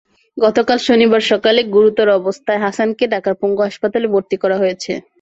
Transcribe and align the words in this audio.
গতকাল 0.37 0.77
শনিবার 0.87 1.21
সকালে 1.31 1.61
গুরুতর 1.75 2.07
অবস্থায় 2.19 2.63
হাসানকে 2.65 3.05
ঢাকার 3.13 3.35
পঙ্গু 3.41 3.61
হাসপাতালে 3.67 4.07
ভর্তি 4.13 4.35
করা 4.43 4.57
হয়েছে। 4.59 4.91